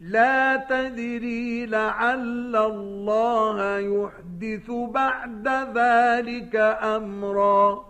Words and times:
لا 0.00 0.56
تدري 0.56 1.66
لعل 1.66 2.56
الله 2.56 3.78
يحدث 3.78 4.70
بعد 4.70 5.48
ذلك 5.74 6.56
أمرا. 6.82 7.88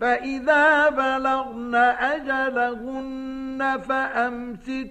فإذا 0.00 0.88
بلغن 0.90 1.74
أجلهن 2.14 3.80
فأمسكوهن 3.88 4.86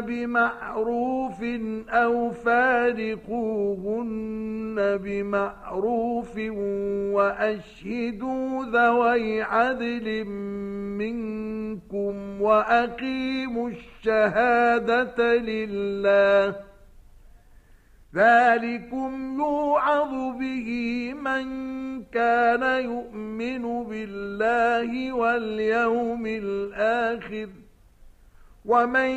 بمعروف 0.00 1.42
أو 1.88 2.30
فارقوهن 2.30 3.26
بمعروف 5.02 6.36
وأشهدوا 7.12 8.64
ذوي 8.64 9.42
عدل 9.42 10.24
منكم 10.98 11.55
وأقيموا 12.40 13.70
الشهادة 13.70 15.34
لله. 15.34 16.56
ذلكم 18.14 19.36
يوعظ 19.38 20.38
به 20.38 20.68
من 21.12 21.46
كان 22.02 22.84
يؤمن 22.84 23.84
بالله 23.84 25.12
واليوم 25.12 26.26
الآخر. 26.26 27.48
ومن 28.64 29.10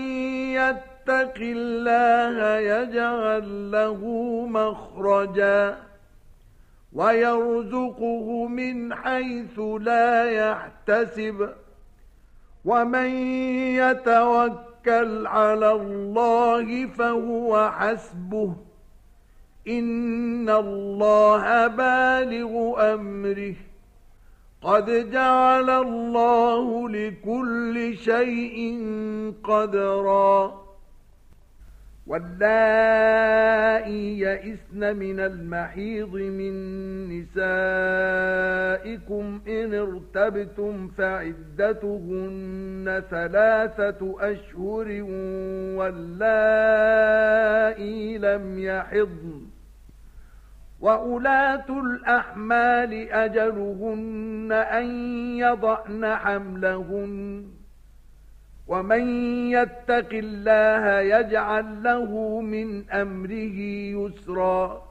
يتق 0.53 1.37
الله 1.39 2.57
يجعل 2.57 3.71
له 3.71 4.01
مخرجا. 4.47 5.77
ويرزقه 6.93 8.47
من 8.47 8.93
حيث 8.93 9.59
لا 9.59 10.31
يحتسب. 10.31 11.49
ومن 12.65 13.09
يتوكل 13.75 15.27
على 15.27 15.71
الله 15.71 16.85
فهو 16.85 17.71
حسبه. 17.71 18.53
إن 19.67 20.49
الله 20.49 21.67
بالغ 21.67 22.75
أمره. 22.93 23.55
قد 24.61 25.11
جعل 25.11 25.69
الله 25.69 26.89
لكل 26.89 27.97
شيء 27.97 28.83
قدرا. 29.43 30.68
واللائي 32.09 33.99
يئسن 34.19 34.95
من 34.95 35.19
المحيض 35.19 36.15
من 36.15 36.53
نسائكم 37.09 37.41
إن 39.47 39.73
ارتبتم 39.73 40.87
فعدتهن 40.87 42.23
ثلاثة 43.09 44.15
أشهر 44.19 44.87
واللائي 45.77 46.97
لم 48.17 48.59
يحضن 48.59 49.59
وَأُولَاتُ 50.81 51.69
الْأَحْمَالِ 51.69 53.11
أَجَلُهُنَّ 53.11 54.51
أَن 54.51 54.85
يَضَعْنَ 55.37 56.15
حَمْلَهُنَّ 56.15 57.58
وَمَن 58.69 59.03
يَتَّقِ 59.51 60.09
اللَّهَ 60.13 60.99
يَجْعَل 61.01 61.83
لَّهُ 61.83 62.41
مِنْ 62.41 62.89
أَمْرِهِ 62.89 63.57
يُسْرًا 63.97 64.81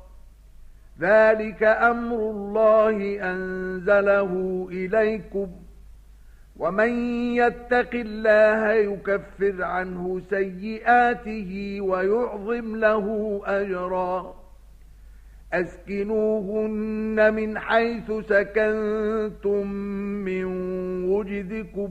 ذَلِكَ 1.00 1.62
أَمْرُ 1.62 2.16
اللَّهِ 2.30 2.98
أَنزَلَهُ 3.32 4.32
إِلَيْكُمْ 4.70 5.48
وَمَن 6.56 6.92
يَتَّقِ 7.36 7.90
اللَّهَ 7.94 8.72
يُكَفِّرْ 8.72 9.64
عَنْهُ 9.64 10.20
سَيِّئَاتِهِ 10.30 11.80
وَيُعْظِمْ 11.80 12.76
لَهُ 12.76 13.06
أَجْرًا 13.44 14.34
أسكنوهن 15.52 17.34
من 17.34 17.58
حيث 17.58 18.12
سكنتم 18.28 19.66
من 20.26 20.44
وجدكم 21.04 21.90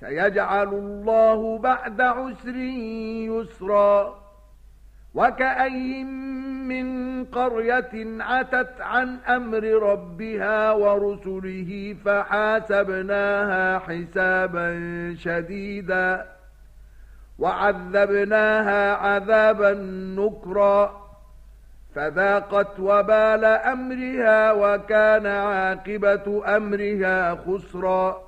سيجعل 0.00 0.68
الله 0.68 1.58
بعد 1.58 2.00
عسر 2.00 2.56
يسرا 3.28 4.18
وكأي 5.14 6.04
من 6.68 7.24
قرية 7.24 8.22
عتت 8.22 8.80
عن 8.80 9.16
أمر 9.28 9.64
ربها 9.64 10.72
ورسله 10.72 11.96
فحاسبناها 12.04 13.78
حسابا 13.78 14.68
شديدا 15.18 16.26
وعذبناها 17.38 18.94
عذابا 18.94 19.74
نكرا 20.18 21.08
فذاقت 21.94 22.80
وبال 22.80 23.44
أمرها 23.44 24.52
وكان 24.52 25.26
عاقبة 25.26 26.56
أمرها 26.56 27.34
خسرا 27.34 28.27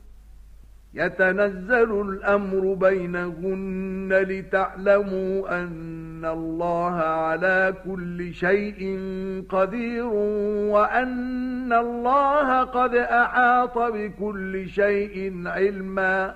يتنزل 0.93 2.01
الأمر 2.01 2.73
بينهن 2.73 4.09
لتعلموا 4.11 5.61
أن 5.63 6.25
الله 6.25 6.95
على 6.95 7.73
كل 7.85 8.33
شيء 8.33 8.99
قدير 9.49 10.05
وأن 10.73 11.73
الله 11.73 12.63
قد 12.63 12.95
أحاط 12.95 13.77
بكل 13.77 14.69
شيء 14.69 15.43
علمًا 15.45 16.35